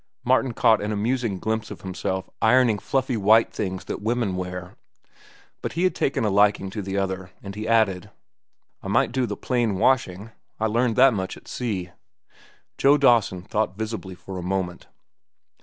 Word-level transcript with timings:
Martin 0.23 0.51
caught 0.51 0.81
an 0.81 0.91
amusing 0.91 1.37
glimpse 1.37 1.69
of 1.69 1.81
himself 1.81 2.27
ironing 2.41 2.79
fluffy 2.79 3.15
white 3.15 3.53
things 3.53 3.85
that 3.85 4.01
women 4.01 4.35
wear. 4.35 4.75
But 5.61 5.73
he 5.73 5.83
had 5.83 5.93
taken 5.93 6.25
a 6.25 6.31
liking 6.31 6.71
to 6.71 6.81
the 6.81 6.97
other, 6.97 7.29
and 7.43 7.53
he 7.53 7.67
added: 7.67 8.09
"I 8.81 8.87
might 8.87 9.11
do 9.11 9.27
the 9.27 9.37
plain 9.37 9.75
washing. 9.77 10.31
I 10.59 10.65
learned 10.65 10.95
that 10.95 11.13
much 11.13 11.37
at 11.37 11.47
sea." 11.47 11.91
Joe 12.79 12.97
Dawson 12.97 13.43
thought 13.43 13.77
visibly 13.77 14.15
for 14.15 14.39
a 14.39 14.41
moment. 14.41 14.87